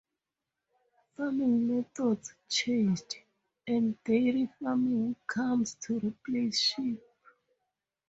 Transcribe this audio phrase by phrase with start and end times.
[1.15, 3.17] Farming methods changed,
[3.67, 6.99] and dairy farming came to replace sheep.